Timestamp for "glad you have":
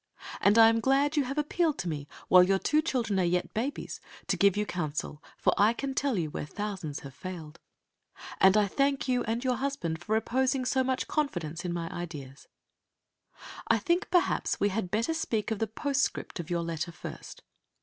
0.79-1.37